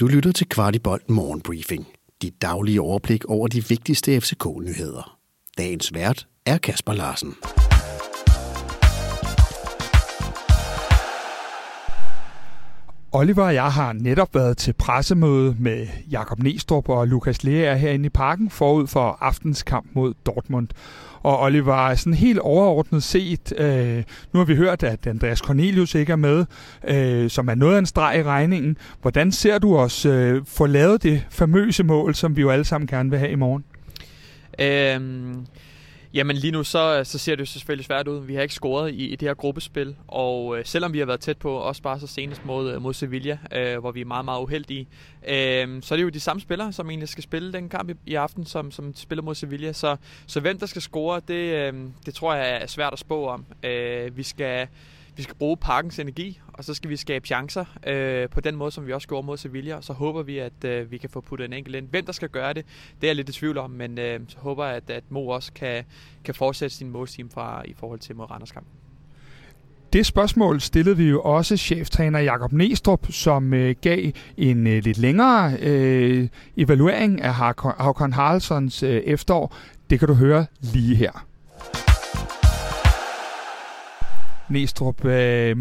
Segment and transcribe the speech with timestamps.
[0.00, 1.86] Du lytter til Kvartibolt Morgenbriefing.
[2.22, 5.18] Dit daglige overblik over de vigtigste FCK-nyheder.
[5.58, 7.34] Dagens vært er Kasper Larsen.
[13.16, 18.06] Oliver og jeg har netop været til pressemøde med Jakob Nestrup og Lukas Lea herinde
[18.06, 20.68] i parken forud for aftens kamp mod Dortmund.
[21.22, 24.02] Og Oliver, sådan helt overordnet set, øh,
[24.32, 26.44] nu har vi hørt, at Andreas Cornelius ikke er med,
[26.88, 28.76] øh, som er noget af en streg i regningen.
[29.02, 32.86] Hvordan ser du os øh, få lavet det famøse mål, som vi jo alle sammen
[32.86, 33.64] gerne vil have i morgen?
[34.58, 35.46] Øhm,
[36.14, 38.26] Jamen lige nu, så, så ser det jo selvfølgelig svært ud.
[38.26, 41.20] Vi har ikke scoret i, i det her gruppespil, og øh, selvom vi har været
[41.20, 44.24] tæt på, også bare så senest mod, øh, mod Sevilla, øh, hvor vi er meget,
[44.24, 44.88] meget uheldige,
[45.28, 47.94] øh, så er det jo de samme spillere, som egentlig skal spille den kamp i,
[48.06, 49.72] i aften, som, som spiller mod Sevilla.
[49.72, 49.96] Så,
[50.26, 51.72] så hvem der skal score, det, øh,
[52.06, 53.44] det tror jeg er svært at spå om.
[53.62, 54.68] Øh, vi skal
[55.16, 58.70] vi skal bruge parkens energi, og så skal vi skabe chancer øh, på den måde,
[58.70, 61.20] som vi også gjorde mod Sevilla, og så håber vi, at øh, vi kan få
[61.20, 61.88] puttet en enkelt ind.
[61.88, 62.66] Hvem der skal gøre det,
[63.00, 65.26] det er jeg lidt i tvivl om, men øh, så håber jeg, at, at Mo
[65.26, 65.84] også kan,
[66.24, 68.66] kan fortsætte sin målsteam fra i forhold til mod Randers kamp.
[69.92, 74.98] Det spørgsmål stillede vi jo også cheftræner Jakob Nestrup, som øh, gav en øh, lidt
[74.98, 77.34] længere øh, evaluering af
[77.78, 79.56] Håkon Haraldsons øh, efterår.
[79.90, 81.26] Det kan du høre lige her.
[84.50, 85.56] Næstrup, øh,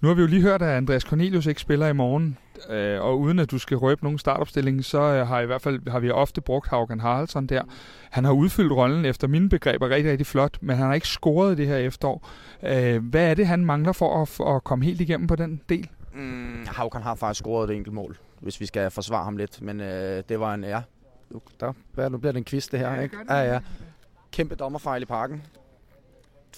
[0.00, 2.38] nu har vi jo lige hørt, at Andreas Cornelius ikke spiller i morgen,
[2.70, 5.90] øh, og uden at du skal røbe nogen startopstilling, så øh, har i hvert fald
[5.90, 7.62] har vi ofte brugt Haugen Haraldsson der.
[8.10, 11.58] Han har udfyldt rollen efter mine begreber rigtig, rigtig flot, men han har ikke scoret
[11.58, 12.28] det her efterår.
[12.62, 15.88] Øh, hvad er det, han mangler for at, at komme helt igennem på den del?
[16.14, 19.80] Mm, Haugen har faktisk scoret et enkelt mål, hvis vi skal forsvare ham lidt, men
[19.80, 20.82] øh, det var en, ja,
[21.60, 23.16] der, nu bliver det en quiz det her, ja, ikke?
[23.16, 23.30] Det.
[23.30, 23.60] Ja, ja.
[24.32, 25.42] Kæmpe dommerfejl i parken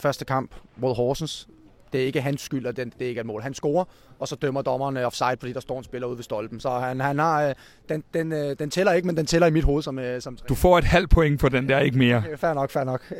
[0.00, 1.48] første kamp mod Horsens.
[1.92, 3.42] Det er ikke hans skyld, at det ikke er et mål.
[3.42, 3.84] Han scorer,
[4.18, 6.60] og så dømmer dommeren offside, fordi der står en spiller ude ved stolpen.
[6.60, 7.54] Så han, han har, øh,
[7.88, 10.38] den, den, øh, den tæller ikke, men den tæller i mit hoved som, øh, som
[10.48, 12.22] Du får et halvt point på den der, ikke mere.
[12.36, 13.12] Fair nok, fair nok.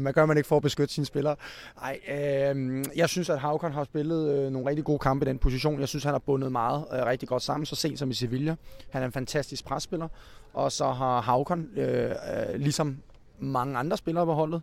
[0.00, 1.36] man gør man ikke for at beskytte sine spillere.
[1.82, 5.80] Ej, øh, jeg synes, at Havkon har spillet nogle rigtig gode kampe i den position.
[5.80, 8.56] Jeg synes, han har bundet meget øh, rigtig godt sammen, så sent som i Sevilla.
[8.90, 10.08] Han er en fantastisk presspiller.
[10.54, 12.14] Og så har Havkon, øh, øh,
[12.56, 12.98] ligesom
[13.38, 14.62] mange andre spillere på holdet,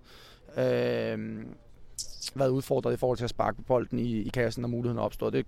[0.58, 1.18] øh,
[2.36, 5.32] været udfordret i forhold til at sparke på bolden i, i kassen, når muligheden opstod.
[5.32, 5.46] Det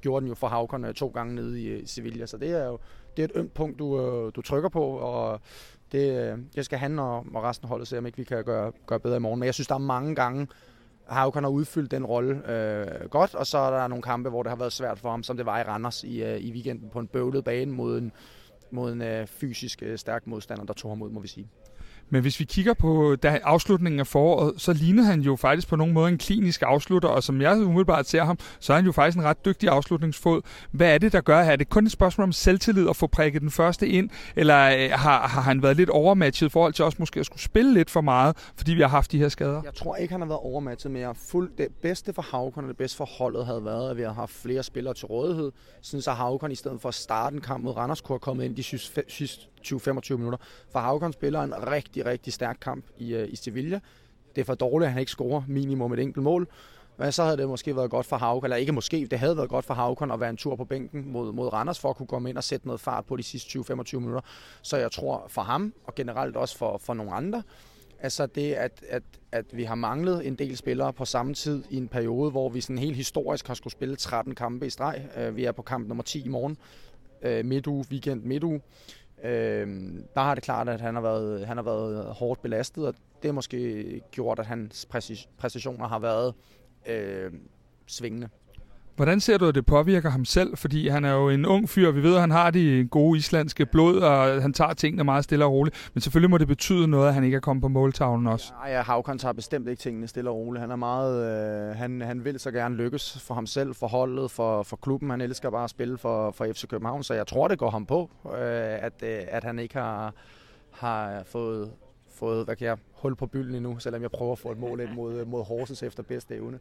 [0.00, 2.78] gjorde den jo for Havkerne øh, to gange nede i, Sevilla, så det er jo
[3.16, 5.40] det er et ømt punkt, du, øh, du trykker på, og
[5.92, 8.44] det, øh, det skal han og, og resten af holdet se, om ikke vi kan
[8.44, 9.40] gøre, gøre bedre i morgen.
[9.40, 10.48] Men jeg synes, der er mange gange,
[11.06, 14.50] Havkon har udfyldt den rolle øh, godt, og så er der nogle kampe, hvor det
[14.50, 16.98] har været svært for ham, som det var i Randers i, øh, i weekenden på
[16.98, 18.12] en bøvlet bane mod en,
[18.70, 21.48] mod en øh, fysisk øh, stærk modstander, der tog ham ud, må vi sige.
[22.10, 25.76] Men hvis vi kigger på da afslutningen af foråret, så lignede han jo faktisk på
[25.76, 28.92] nogen måde en klinisk afslutter, og som jeg umiddelbart ser ham, så er han jo
[28.92, 30.42] faktisk en ret dygtig afslutningsfod.
[30.70, 31.38] Hvad er det, der gør?
[31.38, 34.90] Er det kun et spørgsmål om selvtillid at få prikket den første ind, eller øh,
[34.90, 37.90] har, har han været lidt overmatchet i forhold til også måske at skulle spille lidt
[37.90, 39.62] for meget, fordi vi har haft de her skader?
[39.64, 42.68] Jeg tror ikke, han har været overmatchet, men jeg fuld, det bedste for Havkon og
[42.68, 46.02] det bedste for holdet havde været, at vi har haft flere spillere til rådighed, sådan
[46.02, 48.56] så Havkon i stedet for at starte en kamp mod Randers kunne have kommet ind
[48.56, 48.62] de
[49.08, 50.38] sidste 20-25 minutter.
[50.72, 53.80] For Havkon spiller en rigtig, rigtig stærk kamp i, øh, i Sevilla.
[54.34, 56.48] Det er for dårligt, at han ikke scorer minimum et enkelt mål.
[57.00, 59.48] Men så havde det måske været godt for Havkon, eller ikke måske, det havde været
[59.48, 62.06] godt for Havkon at være en tur på bænken mod, mod Randers for at kunne
[62.06, 64.20] komme ind og sætte noget fart på de sidste 20-25 minutter.
[64.62, 67.42] Så jeg tror for ham, og generelt også for, for nogle andre,
[68.00, 71.76] altså det, at, at, at vi har manglet en del spillere på samme tid i
[71.76, 75.08] en periode, hvor vi sådan helt historisk har skulle spille 13 kampe i streg.
[75.16, 76.56] Øh, vi er på kamp nummer 10 i morgen.
[77.22, 78.60] Øh, midtuge, weekend, midtuge.
[79.24, 79.66] Øh,
[80.14, 83.28] der har det klart, at han har, været, han har været hårdt belastet, og det
[83.28, 84.88] har måske gjort, at hans
[85.38, 86.34] præcisioner har været
[86.86, 87.32] øh,
[87.86, 88.28] svingende.
[88.96, 90.56] Hvordan ser du, at det påvirker ham selv?
[90.56, 93.66] Fordi han er jo en ung fyr, vi ved, at han har de gode islandske
[93.66, 95.90] blod, og han tager tingene meget stille og roligt.
[95.94, 98.52] Men selvfølgelig må det betyde noget, at han ikke er kommet på måltavlen også.
[98.66, 100.60] Ja, ja Havkon tager bestemt ikke tingene stille og roligt.
[100.60, 104.30] Han er meget, øh, han, han vil så gerne lykkes for ham selv, for holdet,
[104.30, 105.10] for, for klubben.
[105.10, 107.86] Han elsker bare at spille for, for FC København, så jeg tror, det går ham
[107.86, 108.32] på, øh,
[108.84, 110.14] at, øh, at han ikke har,
[110.70, 111.70] har fået,
[112.14, 114.80] fået hvad kan jeg, hul på bylden endnu, selvom jeg prøver at få et mål
[114.80, 116.58] ind mod, mod Horsens efter bedste evne.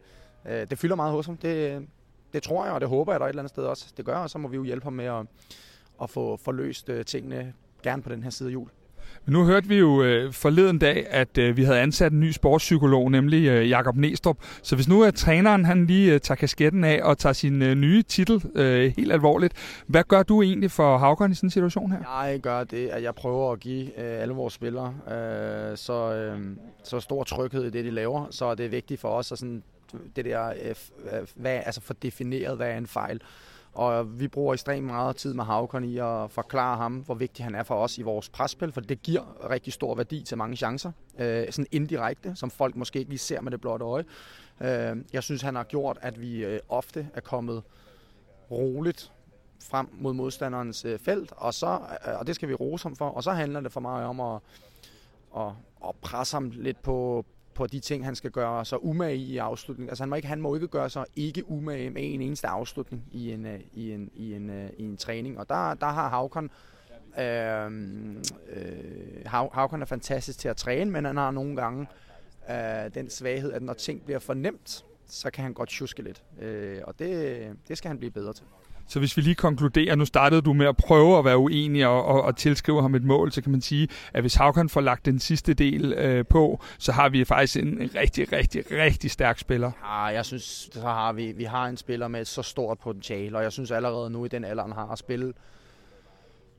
[0.50, 1.38] Øh, det fylder meget hos ham.
[1.38, 1.88] Det,
[2.34, 4.16] det tror jeg, og det håber jeg, der et eller andet sted også det gør,
[4.16, 5.26] og så må vi jo hjælpe ham med at,
[6.02, 7.54] at få forløst øh, tingene
[7.84, 8.70] gerne på den her side af jul.
[9.26, 12.32] Men nu hørte vi jo øh, forleden dag, at øh, vi havde ansat en ny
[12.32, 14.38] sportspsykolog, nemlig øh, Jakob Nestrup.
[14.64, 17.76] Så hvis nu er træneren han lige øh, tager kasketten af og tager sin øh,
[17.76, 19.54] nye titel øh, helt alvorligt,
[19.88, 22.26] hvad gør du egentlig for Havgården i sådan en situation her?
[22.26, 26.40] Jeg gør det, at jeg prøver at give øh, alle vores spillere øh, så, øh,
[26.84, 28.26] så stor tryghed i det, de laver.
[28.32, 29.64] Så det er vigtigt for os at sådan
[30.16, 30.76] det der, øh,
[31.12, 33.22] øh hvad, altså få defineret, hvad er en fejl.
[33.74, 37.56] og vi bruger ekstremt meget tid med Havkon i at forklare ham, hvor vigtig han
[37.56, 40.92] er for os i vores presspil, for det giver rigtig stor værdi til mange chancer.
[41.20, 44.06] Øh, sådan indirekte, som folk måske ikke lige ser med det blotte øje.
[44.62, 47.64] Øh, jeg synes, han har gjort, at vi øh, ofte er kommet
[48.52, 49.12] roligt
[49.64, 53.10] frem mod modstanderens øh, felt, og, så, øh, og det skal vi rose ham for.
[53.10, 54.42] Og så handler det for mig om at,
[55.38, 55.52] at,
[55.88, 57.26] at presse ham lidt på,
[57.60, 59.90] på de ting, han skal gøre sig umage i afslutningen.
[59.90, 63.04] Altså han må ikke, han må ikke gøre sig ikke umage med en eneste afslutning
[63.12, 65.40] i en, øh, i en, i en, øh, i en træning.
[65.40, 66.50] Og der, der har Havkon
[67.20, 71.88] øhm, øh, øh, Havkon er fantastisk til at træne, men han har nogle gange
[72.50, 76.24] øh, den svaghed, at når ting bliver for nemt, så kan han godt tjuske lidt.
[76.42, 78.46] Øh, og det, det skal han blive bedre til.
[78.90, 82.06] Så hvis vi lige konkluderer, nu startede du med at prøve at være uenig og,
[82.06, 85.06] og, og tilskrive ham et mål, så kan man sige, at hvis Havkan får lagt
[85.06, 89.72] den sidste del øh, på, så har vi faktisk en, rigtig, rigtig, rigtig stærk spiller.
[89.84, 93.44] Ja, jeg synes, så har vi, vi har en spiller med så stort potentiale, og
[93.44, 95.34] jeg synes allerede nu i den alder, han har at spille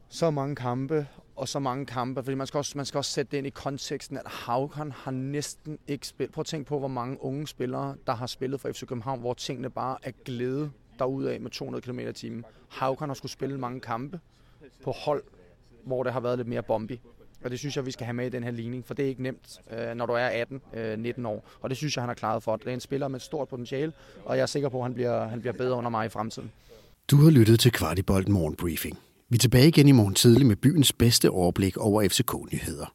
[0.09, 1.07] så mange kampe,
[1.37, 3.51] og så mange kampe, fordi man skal også, man skal også sætte det ind i
[3.51, 6.35] konteksten, at Havkon har næsten ikke spillet.
[6.35, 9.35] Prøv at tænke på, hvor mange unge spillere, der har spillet for FC København, hvor
[9.35, 12.45] tingene bare er glæde af med 200 km i timen.
[12.69, 14.21] Havkon har skulle spille mange kampe
[14.85, 15.23] på hold,
[15.85, 17.01] hvor det har været lidt mere bombi.
[17.45, 19.09] Og det synes jeg, vi skal have med i den her ligning, for det er
[19.09, 21.49] ikke nemt, øh, når du er 18-19 øh, år.
[21.61, 22.57] Og det synes jeg, han har klaret for.
[22.57, 23.93] Det er en spiller med stort potentiale,
[24.25, 26.51] og jeg er sikker på, at han bliver, han bliver bedre under mig i fremtiden.
[27.11, 28.99] Du har lyttet til Kvartibolt Morgenbriefing.
[29.29, 32.95] Vi er tilbage igen i morgen tidlig med byens bedste overblik over FCK-nyheder.